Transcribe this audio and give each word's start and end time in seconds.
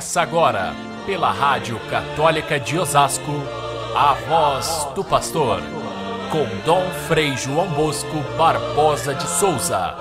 Começa 0.00 0.22
agora, 0.22 0.72
pela 1.04 1.30
Rádio 1.30 1.78
Católica 1.90 2.58
de 2.58 2.78
Osasco, 2.78 3.32
a 3.94 4.14
voz 4.14 4.88
do 4.94 5.04
pastor, 5.04 5.60
com 6.32 6.46
Dom 6.64 6.88
Frei 7.06 7.36
João 7.36 7.68
Bosco 7.68 8.16
Barbosa 8.38 9.14
de 9.14 9.28
Souza. 9.28 9.94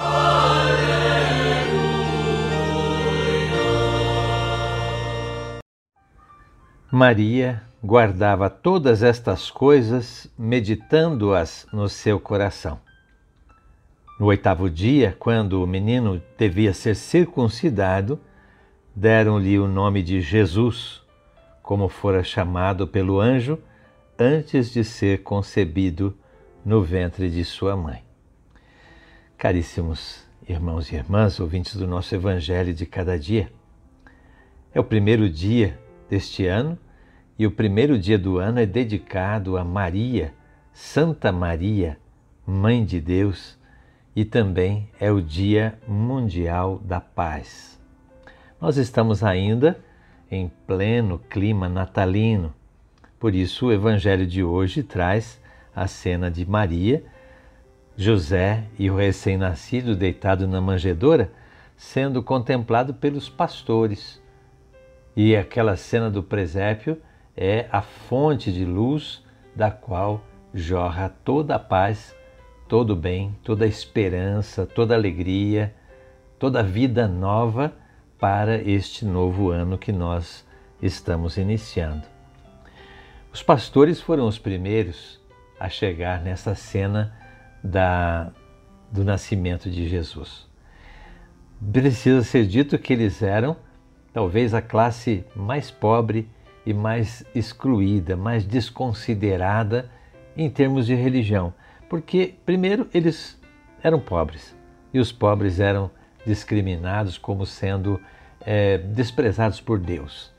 Maria 6.90 7.62
guardava 7.84 8.50
todas 8.50 9.04
estas 9.04 9.52
coisas, 9.52 10.32
meditando-as 10.40 11.68
no 11.74 11.90
seu 11.90 12.22
coração. 12.22 12.80
No 14.18 14.28
oitavo 14.28 14.70
dia, 14.70 15.14
quando 15.20 15.62
o 15.62 15.68
menino 15.68 16.22
devia 16.38 16.74
ser 16.74 16.96
circuncidado, 16.96 18.18
deram-lhe 18.96 19.58
o 19.60 19.68
nome 19.68 20.04
de 20.04 20.22
Jesus, 20.22 21.02
como 21.62 21.88
fora 21.88 22.24
chamado 22.24 22.88
pelo 22.88 23.20
anjo 23.20 23.60
antes 24.18 24.72
de 24.72 24.84
ser 24.84 25.24
concebido 25.24 26.18
no 26.66 26.82
ventre 26.82 27.30
de 27.30 27.46
sua 27.46 27.76
mãe. 27.76 28.04
Caríssimos 29.38 30.28
irmãos 30.48 30.92
e 30.92 30.96
irmãs, 30.96 31.40
ouvintes 31.40 31.76
do 31.76 31.88
nosso 31.88 32.14
Evangelho 32.14 32.74
de 32.74 32.86
cada 32.86 33.18
dia, 33.18 33.52
é 34.74 34.80
o 34.80 34.84
primeiro 34.84 35.30
dia 35.30 35.80
deste 36.10 36.46
ano 36.46 36.78
e 37.38 37.48
o 37.48 37.52
primeiro 37.52 37.98
dia 37.98 38.20
do 38.20 38.38
ano 38.38 38.60
é 38.60 38.66
dedicado 38.66 39.58
a 39.58 39.64
Maria, 39.64 40.34
Santa 40.74 41.32
Maria, 41.32 41.98
Mãe 42.46 42.84
de 42.84 43.00
Deus, 43.00 43.58
e 44.16 44.26
também 44.26 44.90
é 45.00 45.10
o 45.12 45.22
Dia 45.22 45.80
Mundial 45.88 46.80
da 46.80 47.00
Paz. 47.00 47.79
Nós 48.62 48.76
estamos 48.76 49.24
ainda 49.24 49.80
em 50.30 50.52
pleno 50.68 51.18
clima 51.30 51.70
natalino. 51.70 52.54
Por 53.18 53.34
isso, 53.34 53.68
o 53.68 53.72
Evangelho 53.72 54.28
de 54.28 54.44
hoje 54.44 54.84
traz 54.84 55.40
a 55.74 55.88
cena 55.88 56.30
de 56.30 56.46
Maria, 56.46 57.02
José 57.96 58.66
e 58.78 58.92
o 58.92 58.98
recém-nascido 58.98 59.96
deitado 59.96 60.46
na 60.46 60.60
manjedoura 60.60 61.32
sendo 61.78 62.22
contemplado 62.22 62.94
pelos 62.94 63.30
pastores. 63.30 64.22
E 65.16 65.38
aquela 65.38 65.78
cena 65.78 66.10
do 66.10 66.22
presépio 66.22 67.02
é 67.38 67.66
a 67.72 67.82
fonte 67.82 68.52
de 68.52 68.66
luz 68.66 69.24
da 69.56 69.72
qual 69.72 70.22
jorra 70.54 71.16
toda 71.24 71.56
a 71.56 71.60
paz, 71.60 72.14
todo 72.68 72.92
o 72.92 72.96
bem, 72.96 73.34
toda 73.42 73.64
a 73.64 73.68
esperança, 73.68 74.66
toda 74.66 74.94
a 74.94 74.98
alegria, 74.98 75.74
toda 76.38 76.60
a 76.60 76.64
vida 76.64 77.08
nova 77.08 77.74
para 78.20 78.62
este 78.62 79.06
novo 79.06 79.50
ano 79.50 79.78
que 79.78 79.92
nós 79.92 80.46
estamos 80.82 81.38
iniciando. 81.38 82.04
Os 83.32 83.42
pastores 83.42 84.02
foram 84.02 84.28
os 84.28 84.38
primeiros 84.38 85.20
a 85.60 85.70
chegar 85.70 86.22
nessa 86.22 86.54
cena 86.54 87.16
da, 87.64 88.32
do 88.92 89.04
nascimento 89.04 89.70
de 89.70 89.88
Jesus. 89.88 90.48
Precisa 91.72 92.24
ser 92.24 92.46
dito 92.46 92.78
que 92.78 92.94
eles 92.94 93.22
eram 93.22 93.56
talvez 94.12 94.54
a 94.54 94.62
classe 94.62 95.26
mais 95.36 95.72
pobre 95.72 96.30
e 96.66 96.74
mais 96.74 97.24
excluída, 97.34 98.18
mais 98.18 98.46
desconsiderada 98.46 99.90
em 100.36 100.50
termos 100.50 100.86
de 100.86 100.96
religião, 100.96 101.54
porque, 101.88 102.36
primeiro, 102.46 102.88
eles 102.94 103.40
eram 103.82 104.00
pobres 104.00 104.56
e 104.94 105.00
os 105.00 105.12
pobres 105.12 105.60
eram 105.60 105.92
discriminados 106.26 107.18
como 107.18 107.46
sendo 107.46 108.02
é, 108.42 108.78
desprezados 108.78 109.60
por 109.62 109.80
Deus. 109.80 110.32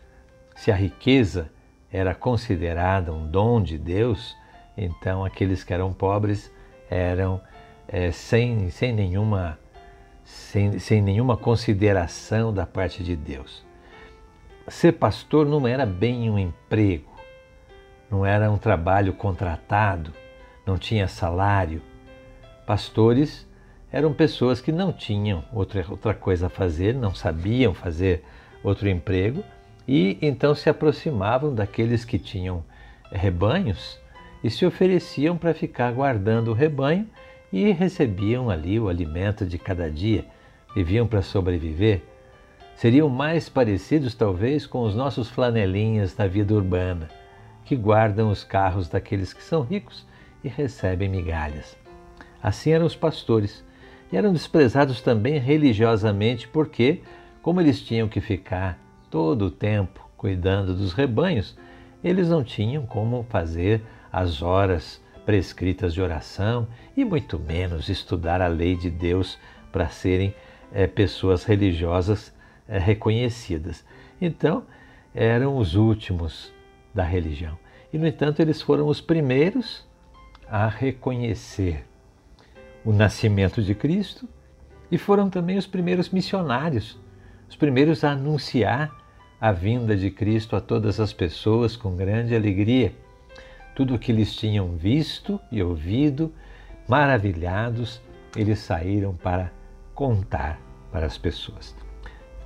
Se 0.55 0.71
a 0.71 0.75
riqueza 0.75 1.51
era 1.93 2.15
considerada 2.15 3.13
um 3.13 3.27
dom 3.27 3.63
de 3.63 3.77
Deus, 3.77 4.37
então 4.77 5.25
aqueles 5.25 5.65
que 5.65 5.73
eram 5.73 5.93
pobres 5.93 6.53
eram 6.89 7.41
é, 7.89 8.11
sem, 8.11 8.71
sem, 8.71 8.93
nenhuma, 8.93 9.59
sem, 10.25 10.79
sem 10.79 11.03
nenhuma 11.03 11.37
consideração 11.37 12.53
da 12.53 12.67
parte 12.67 13.03
de 13.03 13.17
Deus. 13.17 13.65
Ser 14.69 14.93
pastor 14.93 15.47
não 15.47 15.67
era 15.67 15.85
bem 15.85 16.31
um 16.31 16.39
emprego, 16.39 17.11
não 18.09 18.25
era 18.25 18.51
um 18.51 18.59
trabalho 18.59 19.13
contratado, 19.13 20.13
não 20.65 20.79
tinha 20.79 21.09
salário. 21.09 21.83
Pastores 22.67 23.49
eram 23.93 24.13
pessoas 24.13 24.61
que 24.61 24.71
não 24.71 24.93
tinham 24.93 25.45
outra, 25.53 25.85
outra 25.89 26.15
coisa 26.15 26.47
a 26.47 26.51
fazer, 26.51 26.95
não 26.95 27.15
sabiam 27.15 27.75
fazer 27.75 28.25
outro 28.63 28.89
emprego 28.89 29.43
e 29.87 30.17
então 30.23 30.55
se 30.55 30.71
aproximavam 30.71 31.55
daqueles 31.55 32.05
que 32.05 32.19
tinham 32.19 32.63
rebanhos 33.11 33.99
e 34.45 34.51
se 34.51 34.65
ofereciam 34.65 35.37
para 35.37 35.53
ficar 35.53 35.93
guardando 35.93 36.49
o 36.49 36.55
rebanho 36.55 37.09
e 37.53 37.73
recebiam 37.73 38.49
ali 38.49 38.79
o 38.79 38.89
alimento 38.89 39.45
de 39.45 39.59
cada 39.59 39.91
dia, 39.91 40.25
viviam 40.75 41.07
para 41.07 41.21
sobreviver. 41.21 42.03
Seriam 42.77 43.09
mais 43.09 43.49
parecidos, 43.49 44.15
talvez, 44.15 44.67
com 44.67 44.83
os 44.83 44.95
nossos 44.95 45.29
flanelinhas 45.29 46.15
da 46.15 46.27
vida 46.27 46.55
urbana, 46.55 47.09
que 47.65 47.77
guardam 47.77 48.31
os 48.31 48.45
carros 48.45 48.89
daqueles 48.89 49.33
que 49.33 49.43
são 49.43 49.63
ricos 49.63 50.07
e 50.43 50.49
recebem 50.49 51.09
migalhas. 51.09 51.77
Assim 52.43 52.71
eram 52.71 52.87
os 52.87 52.97
pastores 52.97 53.63
e 54.13 54.17
eram 54.17 54.33
desprezados 54.33 55.01
também 55.01 55.39
religiosamente, 55.39 56.49
porque, 56.49 57.03
como 57.43 57.61
eles 57.61 57.81
tinham 57.81 58.09
que 58.09 58.21
ficar 58.21 58.79
todo 59.11 59.47
o 59.47 59.51
tempo 59.51 60.09
cuidando 60.17 60.75
dos 60.75 60.93
rebanhos, 60.93 61.57
eles 62.03 62.29
não 62.29 62.43
tinham 62.43 62.87
como 62.87 63.25
fazer 63.29 63.83
as 64.13 64.43
horas 64.43 65.01
prescritas 65.25 65.95
de 65.95 66.03
oração 66.03 66.67
e 66.97 67.05
muito 67.05 67.39
menos 67.39 67.89
estudar 67.89 68.41
a 68.43 68.49
lei 68.49 68.77
de 68.77 68.91
Deus 68.91 69.39
para 69.71 69.89
serem 69.89 70.35
é, 70.73 70.87
pessoas 70.87 71.45
religiosas 71.45 72.35
é, 72.69 72.79
reconhecidas. 72.79 73.85
Então, 74.21 74.65
eram 75.15 75.57
os 75.57 75.75
últimos 75.75 76.53
da 76.95 77.05
religião. 77.05 77.59
E, 77.93 77.99
no 77.99 78.07
entanto, 78.07 78.41
eles 78.41 78.63
foram 78.63 78.87
os 78.87 79.01
primeiros 79.01 79.87
a 80.49 80.69
reconhecer 80.69 81.85
o 82.85 82.93
nascimento 82.93 83.63
de 83.63 83.75
Cristo 83.75 84.29
e 84.91 84.99
foram 84.99 85.31
também 85.31 85.57
os 85.57 85.67
primeiros 85.67 86.11
missionários, 86.11 86.99
os 87.49 87.57
primeiros 87.57 88.05
a 88.05 88.13
anunciar 88.13 88.91
a 89.41 89.53
vinda 89.53 89.97
de 89.97 90.11
Cristo 90.11 90.55
a 90.57 90.61
todas 90.61 91.01
as 91.01 91.13
pessoas 91.13 91.77
com 91.77 91.97
grande 91.97 92.35
alegria. 92.35 92.93
Tudo 93.75 93.95
o 93.95 93.99
que 93.99 94.13
eles 94.13 94.35
tinham 94.35 94.77
visto 94.77 95.41
e 95.51 95.63
ouvido, 95.63 96.33
maravilhados, 96.89 98.01
eles 98.37 98.59
saíram 98.59 99.15
para 99.15 99.51
contar 99.95 100.61
para 100.93 101.07
as 101.07 101.17
pessoas. 101.17 101.75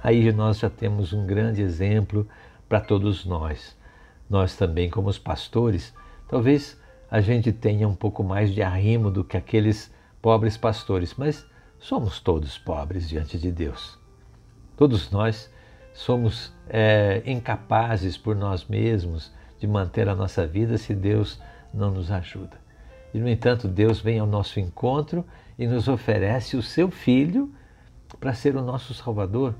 Aí 0.02 0.30
nós 0.32 0.58
já 0.58 0.68
temos 0.68 1.12
um 1.12 1.26
grande 1.26 1.62
exemplo 1.62 2.28
para 2.68 2.80
todos 2.80 3.24
nós. 3.24 3.76
Nós 4.28 4.56
também, 4.56 4.90
como 4.90 5.08
os 5.08 5.18
pastores, 5.18 5.94
talvez 6.28 6.80
a 7.10 7.20
gente 7.20 7.52
tenha 7.52 7.88
um 7.88 7.94
pouco 7.94 8.22
mais 8.22 8.52
de 8.52 8.62
arrimo 8.62 9.10
do 9.10 9.24
que 9.24 9.36
aqueles 9.36 9.93
pobres 10.24 10.56
pastores, 10.56 11.14
mas 11.18 11.46
somos 11.78 12.18
todos 12.18 12.56
pobres 12.56 13.06
diante 13.06 13.36
de 13.36 13.52
Deus. 13.52 13.98
Todos 14.74 15.10
nós 15.10 15.52
somos 15.92 16.50
é, 16.66 17.22
incapazes 17.26 18.16
por 18.16 18.34
nós 18.34 18.64
mesmos 18.64 19.30
de 19.60 19.66
manter 19.66 20.08
a 20.08 20.14
nossa 20.14 20.46
vida 20.46 20.78
se 20.78 20.94
Deus 20.94 21.38
não 21.74 21.90
nos 21.90 22.10
ajuda. 22.10 22.56
E, 23.12 23.18
no 23.18 23.28
entanto, 23.28 23.68
Deus 23.68 24.00
vem 24.00 24.18
ao 24.18 24.26
nosso 24.26 24.58
encontro 24.58 25.26
e 25.58 25.66
nos 25.66 25.88
oferece 25.88 26.56
o 26.56 26.62
seu 26.62 26.90
Filho 26.90 27.52
para 28.18 28.32
ser 28.32 28.56
o 28.56 28.62
nosso 28.62 28.94
Salvador, 28.94 29.54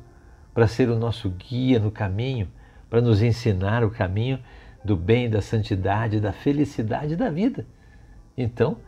para 0.55 0.67
ser 0.67 0.88
o 0.88 0.99
nosso 0.99 1.28
guia 1.28 1.78
no 1.78 1.90
caminho, 1.90 2.49
para 2.88 3.02
nos 3.02 3.20
ensinar 3.20 3.84
o 3.84 3.90
caminho 3.90 4.38
do 4.82 4.96
bem, 4.96 5.28
da 5.28 5.43
santidade, 5.43 6.20
da 6.20 6.32
felicidade 6.32 7.17
da 7.17 7.28
vida. 7.28 7.67
Então, 8.34 8.78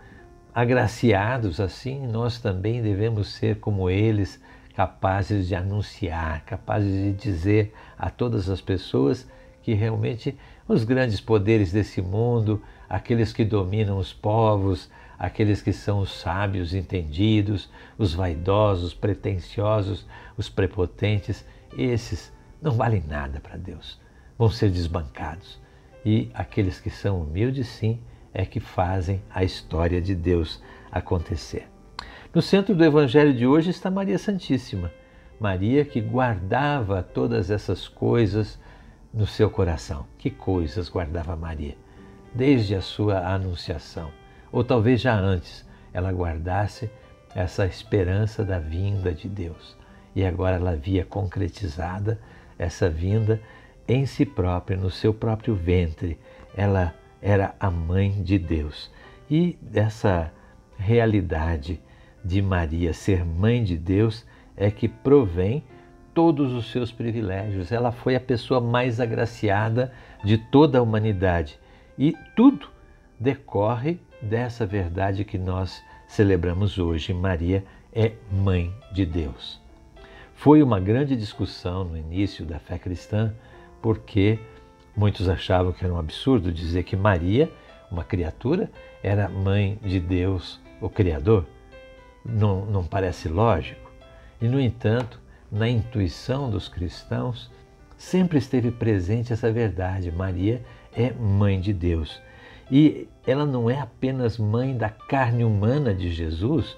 agraciados 0.56 1.60
assim, 1.60 2.06
nós 2.06 2.40
também 2.40 2.80
devemos 2.80 3.28
ser 3.34 3.60
como 3.60 3.90
eles, 3.90 4.40
capazes 4.74 5.48
de 5.48 5.54
anunciar, 5.54 6.46
capazes 6.46 6.94
de 6.94 7.12
dizer 7.12 7.74
a 7.98 8.08
todas 8.08 8.48
as 8.48 8.62
pessoas 8.62 9.28
que 9.62 9.74
realmente 9.74 10.34
os 10.66 10.82
grandes 10.82 11.20
poderes 11.20 11.72
desse 11.72 12.00
mundo, 12.00 12.62
aqueles 12.88 13.34
que 13.34 13.44
dominam 13.44 13.98
os 13.98 14.14
povos, 14.14 14.90
aqueles 15.18 15.60
que 15.60 15.74
são 15.74 15.98
os 15.98 16.18
sábios 16.18 16.72
entendidos, 16.72 17.70
os 17.98 18.14
vaidosos, 18.14 18.94
pretensiosos, 18.94 20.06
os 20.38 20.48
prepotentes, 20.48 21.44
esses 21.76 22.32
não 22.62 22.72
valem 22.72 23.04
nada 23.06 23.40
para 23.40 23.58
Deus, 23.58 24.00
vão 24.38 24.48
ser 24.48 24.70
desbancados. 24.70 25.60
E 26.02 26.30
aqueles 26.32 26.80
que 26.80 26.88
são 26.88 27.20
humildes, 27.20 27.68
sim, 27.68 28.00
é 28.32 28.44
que 28.44 28.60
fazem 28.60 29.22
a 29.30 29.44
história 29.44 30.00
de 30.00 30.14
Deus 30.14 30.62
acontecer. 30.90 31.68
No 32.34 32.42
centro 32.42 32.74
do 32.74 32.84
Evangelho 32.84 33.32
de 33.32 33.46
hoje 33.46 33.70
está 33.70 33.90
Maria 33.90 34.18
Santíssima, 34.18 34.92
Maria 35.40 35.84
que 35.84 36.00
guardava 36.00 37.02
todas 37.02 37.50
essas 37.50 37.88
coisas 37.88 38.58
no 39.12 39.26
seu 39.26 39.50
coração. 39.50 40.06
Que 40.18 40.30
coisas 40.30 40.88
guardava 40.88 41.36
Maria? 41.36 41.76
Desde 42.34 42.74
a 42.74 42.82
sua 42.82 43.26
anunciação, 43.26 44.10
ou 44.52 44.62
talvez 44.62 45.00
já 45.00 45.14
antes, 45.14 45.66
ela 45.92 46.12
guardasse 46.12 46.90
essa 47.34 47.66
esperança 47.66 48.44
da 48.44 48.58
vinda 48.58 49.12
de 49.12 49.28
Deus. 49.28 49.76
E 50.14 50.24
agora 50.24 50.56
ela 50.56 50.76
via 50.76 51.04
concretizada 51.04 52.18
essa 52.58 52.88
vinda 52.88 53.40
em 53.86 54.06
si 54.06 54.24
própria, 54.24 54.76
no 54.76 54.90
seu 54.90 55.12
próprio 55.12 55.54
ventre. 55.54 56.18
Ela 56.56 56.94
era 57.20 57.54
a 57.58 57.70
mãe 57.70 58.22
de 58.22 58.38
Deus. 58.38 58.90
E 59.30 59.58
dessa 59.60 60.32
realidade 60.78 61.80
de 62.24 62.42
Maria 62.42 62.92
ser 62.92 63.24
mãe 63.24 63.62
de 63.62 63.76
Deus 63.76 64.26
é 64.56 64.70
que 64.70 64.88
provém 64.88 65.64
todos 66.14 66.52
os 66.52 66.70
seus 66.70 66.90
privilégios. 66.90 67.70
Ela 67.70 67.92
foi 67.92 68.16
a 68.16 68.20
pessoa 68.20 68.60
mais 68.60 69.00
agraciada 69.00 69.92
de 70.24 70.38
toda 70.38 70.78
a 70.78 70.82
humanidade. 70.82 71.58
E 71.98 72.14
tudo 72.34 72.68
decorre 73.18 73.98
dessa 74.20 74.66
verdade 74.66 75.24
que 75.24 75.38
nós 75.38 75.82
celebramos 76.08 76.78
hoje. 76.78 77.12
Maria 77.12 77.64
é 77.92 78.12
mãe 78.30 78.74
de 78.92 79.04
Deus. 79.04 79.60
Foi 80.34 80.62
uma 80.62 80.78
grande 80.78 81.16
discussão 81.16 81.84
no 81.84 81.96
início 81.96 82.44
da 82.44 82.58
fé 82.58 82.78
cristã, 82.78 83.34
porque 83.80 84.38
muitos 84.96 85.28
achavam 85.28 85.72
que 85.72 85.84
era 85.84 85.92
um 85.92 85.98
absurdo 85.98 86.50
dizer 86.50 86.84
que 86.84 86.96
Maria, 86.96 87.50
uma 87.90 88.02
criatura, 88.02 88.70
era 89.02 89.28
mãe 89.28 89.78
de 89.82 90.00
Deus, 90.00 90.60
o 90.80 90.88
Criador. 90.88 91.46
Não, 92.24 92.64
não 92.66 92.84
parece 92.84 93.28
lógico. 93.28 93.90
E, 94.40 94.48
no 94.48 94.60
entanto, 94.60 95.20
na 95.50 95.68
intuição 95.68 96.50
dos 96.50 96.68
cristãos, 96.68 97.50
sempre 97.96 98.38
esteve 98.38 98.70
presente 98.70 99.32
essa 99.32 99.52
verdade: 99.52 100.10
Maria 100.10 100.62
é 100.92 101.12
mãe 101.12 101.60
de 101.60 101.72
Deus. 101.72 102.20
E 102.70 103.08
ela 103.26 103.46
não 103.46 103.70
é 103.70 103.78
apenas 103.78 104.38
mãe 104.38 104.76
da 104.76 104.88
carne 104.88 105.44
humana 105.44 105.94
de 105.94 106.10
Jesus, 106.10 106.76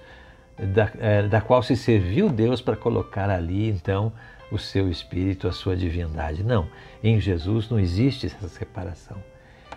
da, 0.58 0.90
é, 0.98 1.22
da 1.22 1.40
qual 1.40 1.62
se 1.62 1.76
serviu 1.76 2.28
Deus 2.28 2.60
para 2.60 2.76
colocar 2.76 3.30
ali, 3.30 3.68
então, 3.68 4.12
o 4.50 4.58
seu 4.58 4.90
espírito, 4.90 5.46
a 5.48 5.52
sua 5.52 5.76
divindade. 5.76 6.42
Não, 6.42 6.68
em 7.02 7.20
Jesus 7.20 7.68
não 7.68 7.78
existe 7.78 8.26
essa 8.26 8.48
separação. 8.48 9.16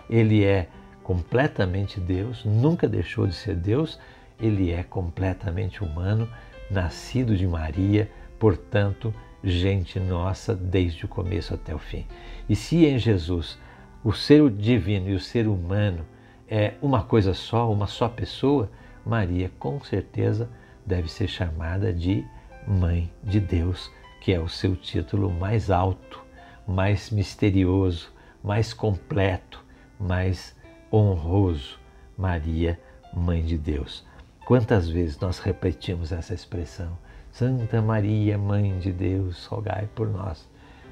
Ele 0.08 0.44
é 0.44 0.68
completamente 1.02 2.00
Deus, 2.00 2.44
nunca 2.44 2.88
deixou 2.88 3.26
de 3.26 3.34
ser 3.34 3.56
Deus, 3.56 3.98
ele 4.40 4.72
é 4.72 4.82
completamente 4.82 5.82
humano, 5.82 6.28
nascido 6.70 7.36
de 7.36 7.46
Maria, 7.46 8.10
portanto, 8.38 9.12
gente 9.42 9.98
nossa 9.98 10.54
desde 10.54 11.04
o 11.04 11.08
começo 11.08 11.52
até 11.52 11.74
o 11.74 11.78
fim. 11.78 12.06
E 12.48 12.54
se 12.54 12.86
em 12.86 12.98
Jesus 12.98 13.58
o 14.04 14.12
ser 14.12 14.48
divino 14.50 15.10
e 15.10 15.14
o 15.14 15.20
ser 15.20 15.46
humano 15.46 16.04
é 16.48 16.74
uma 16.80 17.02
coisa 17.02 17.34
só, 17.34 17.70
uma 17.72 17.86
só 17.86 18.08
pessoa, 18.08 18.70
Maria 19.04 19.50
com 19.58 19.82
certeza 19.82 20.48
deve 20.84 21.10
ser 21.10 21.28
chamada 21.28 21.92
de 21.92 22.24
Mãe 22.66 23.10
de 23.24 23.40
Deus, 23.40 23.90
que 24.22 24.32
é 24.32 24.38
o 24.38 24.48
seu 24.48 24.76
título 24.76 25.28
mais 25.28 25.68
alto, 25.68 26.24
mais 26.64 27.10
misterioso, 27.10 28.08
mais 28.40 28.72
completo, 28.72 29.64
mais 29.98 30.54
honroso. 30.92 31.80
Maria, 32.16 32.78
Mãe 33.12 33.42
de 33.42 33.58
Deus. 33.58 34.06
Quantas 34.46 34.88
vezes 34.88 35.18
nós 35.18 35.40
repetimos 35.40 36.12
essa 36.12 36.32
expressão? 36.32 36.96
Santa 37.32 37.82
Maria, 37.82 38.38
Mãe 38.38 38.78
de 38.78 38.92
Deus, 38.92 39.44
rogai 39.46 39.88
por 39.92 40.08
nós. 40.08 40.48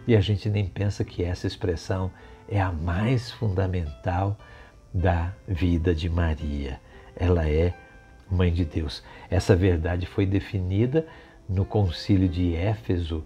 E 0.09 0.17
a 0.17 0.21
gente 0.21 0.51
nem 0.51 0.67
pensa 0.67 1.05
que 1.05 1.23
essa 1.23 1.47
expressão 1.47 2.11
é 2.49 2.61
a 2.61 2.73
mais 2.73 3.31
fundamental 3.31 4.37
da 4.93 5.33
vida 5.47 5.95
de 5.95 6.11
Maria. 6.11 6.81
Ela 7.15 7.49
é 7.49 7.73
Mãe 8.29 8.53
de 8.53 8.65
Deus. 8.65 9.05
Essa 9.31 9.55
verdade 9.55 10.05
foi 10.05 10.27
definida 10.27 11.07
no 11.51 11.65
Concílio 11.65 12.29
de 12.29 12.55
Éfeso, 12.55 13.25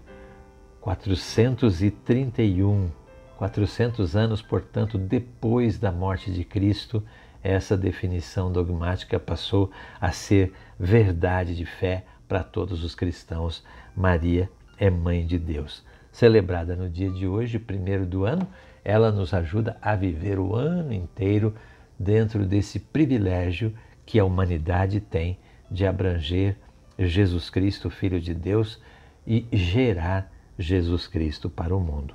431, 0.81 2.89
400 3.37 4.15
anos, 4.15 4.41
portanto, 4.41 4.97
depois 4.97 5.77
da 5.77 5.91
morte 5.91 6.31
de 6.31 6.43
Cristo, 6.43 7.03
essa 7.43 7.77
definição 7.77 8.51
dogmática 8.51 9.19
passou 9.19 9.69
a 10.01 10.11
ser 10.11 10.53
verdade 10.79 11.55
de 11.55 11.65
fé 11.65 12.03
para 12.27 12.43
todos 12.43 12.83
os 12.83 12.95
cristãos. 12.95 13.63
Maria 13.95 14.49
é 14.79 14.89
Mãe 14.89 15.23
de 15.23 15.37
Deus. 15.37 15.85
Celebrada 16.11 16.75
no 16.75 16.89
dia 16.89 17.11
de 17.11 17.27
hoje, 17.27 17.59
primeiro 17.59 18.07
do 18.07 18.25
ano, 18.25 18.47
ela 18.83 19.11
nos 19.11 19.35
ajuda 19.35 19.77
a 19.79 19.95
viver 19.95 20.39
o 20.39 20.55
ano 20.55 20.91
inteiro 20.91 21.53
dentro 21.99 22.43
desse 22.43 22.79
privilégio 22.79 23.71
que 24.03 24.17
a 24.17 24.25
humanidade 24.25 24.99
tem 24.99 25.37
de 25.69 25.85
abranger 25.85 26.57
Jesus 26.97 27.49
Cristo, 27.49 27.89
Filho 27.89 28.19
de 28.19 28.33
Deus, 28.33 28.79
e 29.25 29.45
gerar 29.51 30.31
Jesus 30.57 31.07
Cristo 31.07 31.49
para 31.49 31.75
o 31.75 31.79
mundo. 31.79 32.13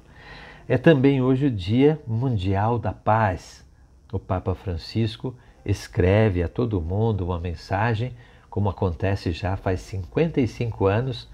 É 0.69 0.79
também 0.79 1.21
hoje 1.21 1.47
o 1.47 1.51
Dia 1.51 2.01
Mundial 2.07 2.79
da 2.79 2.93
Paz. 2.93 3.65
O 4.13 4.19
Papa 4.19 4.55
Francisco 4.55 5.35
escreve 5.65 6.43
a 6.43 6.49
todo 6.49 6.81
mundo 6.81 7.25
uma 7.25 7.41
mensagem, 7.41 8.15
como 8.49 8.69
acontece 8.69 9.33
já 9.33 9.57
faz 9.57 9.81
55 9.81 10.87
anos. 10.87 11.29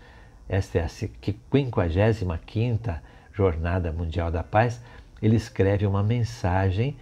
Esta 0.49 0.79
é 0.79 0.83
a 0.83 0.87
55ª 0.87 3.01
Jornada 3.33 3.93
Mundial 3.93 4.31
da 4.31 4.43
Paz. 4.43 4.81
Ele 5.21 5.37
escreve 5.37 5.87
uma 5.87 6.03
mensagem 6.03 6.97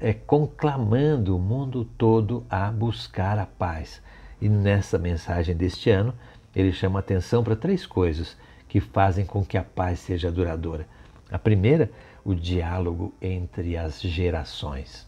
é, 0.00 0.12
conclamando 0.12 1.36
o 1.36 1.40
mundo 1.40 1.84
todo 1.96 2.44
a 2.50 2.70
buscar 2.70 3.38
a 3.38 3.46
paz. 3.46 4.02
E 4.40 4.48
nessa 4.48 4.98
mensagem 4.98 5.56
deste 5.56 5.90
ano, 5.90 6.14
ele 6.54 6.72
chama 6.72 6.98
atenção 6.98 7.42
para 7.42 7.56
três 7.56 7.86
coisas 7.86 8.36
que 8.68 8.80
fazem 8.80 9.24
com 9.24 9.44
que 9.44 9.56
a 9.56 9.62
paz 9.62 10.00
seja 10.00 10.30
duradoura. 10.30 10.86
A 11.30 11.38
primeira, 11.38 11.90
o 12.24 12.34
diálogo 12.34 13.14
entre 13.20 13.76
as 13.76 14.00
gerações. 14.00 15.06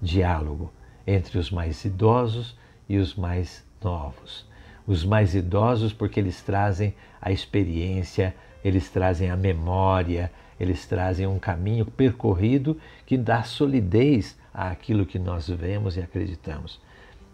Diálogo 0.00 0.72
entre 1.06 1.38
os 1.38 1.50
mais 1.50 1.84
idosos 1.84 2.58
e 2.88 2.98
os 2.98 3.14
mais 3.14 3.64
novos. 3.82 4.46
Os 4.86 5.04
mais 5.04 5.34
idosos, 5.34 5.92
porque 5.92 6.20
eles 6.20 6.40
trazem 6.42 6.94
a 7.20 7.32
experiência, 7.32 8.34
eles 8.64 8.88
trazem 8.90 9.30
a 9.30 9.36
memória, 9.36 10.30
eles 10.58 10.86
trazem 10.86 11.26
um 11.26 11.38
caminho 11.38 11.84
percorrido 11.84 12.78
que 13.04 13.16
dá 13.16 13.42
solidez 13.42 14.38
àquilo 14.52 15.06
que 15.06 15.18
nós 15.18 15.48
vemos 15.48 15.96
e 15.96 16.00
acreditamos. 16.00 16.80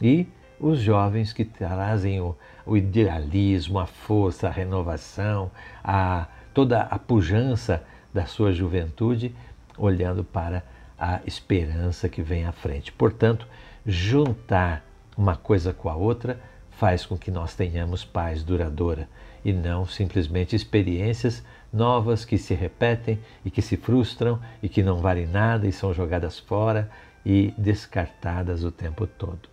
E 0.00 0.26
os 0.62 0.78
jovens 0.78 1.32
que 1.32 1.44
trazem 1.44 2.20
o, 2.20 2.36
o 2.64 2.76
idealismo, 2.76 3.80
a 3.80 3.86
força, 3.86 4.46
a 4.46 4.50
renovação, 4.50 5.50
a, 5.82 6.28
toda 6.54 6.82
a 6.82 6.98
pujança 6.98 7.82
da 8.14 8.26
sua 8.26 8.52
juventude, 8.52 9.34
olhando 9.76 10.22
para 10.22 10.62
a 10.96 11.20
esperança 11.26 12.08
que 12.08 12.22
vem 12.22 12.46
à 12.46 12.52
frente. 12.52 12.92
Portanto, 12.92 13.46
juntar 13.84 14.84
uma 15.16 15.34
coisa 15.34 15.74
com 15.74 15.88
a 15.88 15.96
outra 15.96 16.40
faz 16.70 17.04
com 17.04 17.18
que 17.18 17.30
nós 17.30 17.54
tenhamos 17.54 18.04
paz 18.04 18.44
duradoura 18.44 19.08
e 19.44 19.52
não 19.52 19.84
simplesmente 19.84 20.54
experiências 20.54 21.42
novas 21.72 22.24
que 22.24 22.38
se 22.38 22.54
repetem 22.54 23.18
e 23.44 23.50
que 23.50 23.60
se 23.60 23.76
frustram 23.76 24.40
e 24.62 24.68
que 24.68 24.82
não 24.82 24.98
valem 24.98 25.26
nada 25.26 25.66
e 25.66 25.72
são 25.72 25.92
jogadas 25.92 26.38
fora 26.38 26.88
e 27.26 27.52
descartadas 27.58 28.62
o 28.62 28.70
tempo 28.70 29.06
todo. 29.06 29.51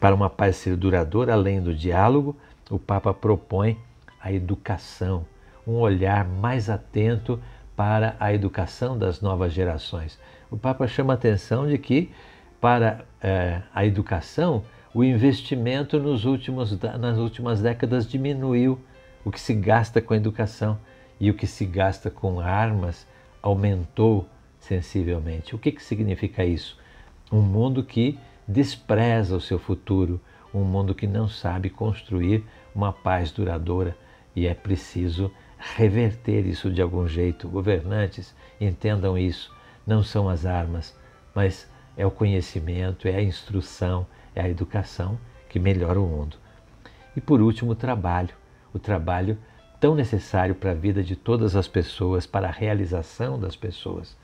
Para 0.00 0.14
uma 0.14 0.28
paz 0.28 0.56
ser 0.56 0.76
duradoura, 0.76 1.32
além 1.32 1.60
do 1.60 1.74
diálogo, 1.74 2.36
o 2.70 2.78
Papa 2.78 3.14
propõe 3.14 3.78
a 4.20 4.32
educação, 4.32 5.24
um 5.66 5.74
olhar 5.74 6.26
mais 6.26 6.68
atento 6.68 7.40
para 7.74 8.16
a 8.18 8.32
educação 8.32 8.98
das 8.98 9.20
novas 9.20 9.52
gerações. 9.52 10.18
O 10.50 10.56
Papa 10.56 10.86
chama 10.86 11.12
a 11.12 11.16
atenção 11.16 11.66
de 11.66 11.78
que, 11.78 12.10
para 12.60 13.04
é, 13.22 13.62
a 13.74 13.84
educação, 13.84 14.64
o 14.92 15.04
investimento 15.04 15.98
nos 15.98 16.24
últimos, 16.24 16.78
nas 16.98 17.18
últimas 17.18 17.60
décadas 17.60 18.08
diminuiu 18.08 18.80
o 19.24 19.30
que 19.30 19.40
se 19.40 19.54
gasta 19.54 20.00
com 20.00 20.14
a 20.14 20.16
educação 20.16 20.78
e 21.20 21.30
o 21.30 21.34
que 21.34 21.46
se 21.46 21.64
gasta 21.64 22.10
com 22.10 22.40
armas 22.40 23.06
aumentou 23.42 24.26
sensivelmente. 24.58 25.54
O 25.54 25.58
que, 25.58 25.72
que 25.72 25.82
significa 25.82 26.44
isso? 26.44 26.78
Um 27.30 27.42
mundo 27.42 27.82
que 27.84 28.18
despreza 28.46 29.36
o 29.36 29.40
seu 29.40 29.58
futuro, 29.58 30.20
um 30.54 30.64
mundo 30.64 30.94
que 30.94 31.06
não 31.06 31.28
sabe 31.28 31.68
construir 31.68 32.44
uma 32.74 32.92
paz 32.92 33.30
duradoura 33.30 33.96
e 34.34 34.46
é 34.46 34.54
preciso 34.54 35.30
reverter 35.58 36.46
isso 36.46 36.70
de 36.70 36.80
algum 36.80 37.08
jeito. 37.08 37.48
Governantes, 37.48 38.34
entendam 38.60 39.16
isso. 39.16 39.54
Não 39.86 40.02
são 40.02 40.28
as 40.28 40.44
armas, 40.44 40.94
mas 41.34 41.68
é 41.96 42.04
o 42.06 42.10
conhecimento, 42.10 43.08
é 43.08 43.16
a 43.16 43.22
instrução, 43.22 44.06
é 44.34 44.42
a 44.42 44.48
educação 44.48 45.18
que 45.48 45.58
melhora 45.58 46.00
o 46.00 46.06
mundo. 46.06 46.36
E 47.16 47.20
por 47.20 47.40
último, 47.40 47.72
o 47.72 47.76
trabalho. 47.76 48.34
O 48.74 48.78
trabalho 48.78 49.38
tão 49.80 49.94
necessário 49.94 50.54
para 50.54 50.72
a 50.72 50.74
vida 50.74 51.02
de 51.02 51.16
todas 51.16 51.56
as 51.56 51.66
pessoas, 51.66 52.26
para 52.26 52.48
a 52.48 52.52
realização 52.52 53.38
das 53.38 53.56
pessoas. 53.56 54.16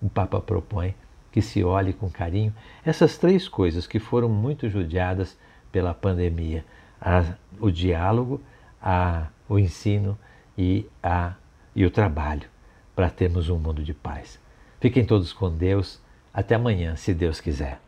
O 0.00 0.08
Papa 0.08 0.40
propõe 0.40 0.94
que 1.34 1.42
se 1.42 1.64
olhe 1.64 1.92
com 1.92 2.08
carinho 2.08 2.54
essas 2.86 3.18
três 3.18 3.48
coisas 3.48 3.88
que 3.88 3.98
foram 3.98 4.28
muito 4.28 4.68
judiadas 4.68 5.36
pela 5.72 5.92
pandemia: 5.92 6.64
a, 7.00 7.24
o 7.58 7.72
diálogo, 7.72 8.40
a, 8.80 9.26
o 9.48 9.58
ensino 9.58 10.16
e, 10.56 10.86
a, 11.02 11.32
e 11.74 11.84
o 11.84 11.90
trabalho, 11.90 12.48
para 12.94 13.10
termos 13.10 13.48
um 13.48 13.58
mundo 13.58 13.82
de 13.82 13.92
paz. 13.92 14.38
Fiquem 14.80 15.04
todos 15.04 15.32
com 15.32 15.50
Deus. 15.50 16.00
Até 16.32 16.54
amanhã, 16.54 16.94
se 16.94 17.12
Deus 17.12 17.40
quiser. 17.40 17.80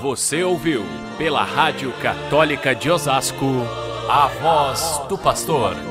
Você 0.00 0.42
ouviu 0.42 0.82
pela 1.18 1.44
Rádio 1.44 1.92
Católica 2.00 2.74
de 2.74 2.90
Osasco 2.90 3.46
a 4.08 4.28
voz 4.28 5.02
do 5.08 5.18
pastor 5.18 5.89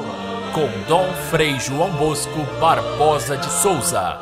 com 0.54 0.68
Dom 0.88 1.12
Frei 1.30 1.60
João 1.60 1.90
Bosco 1.92 2.46
Barbosa 2.60 3.38
de 3.38 3.50
Souza. 3.52 4.18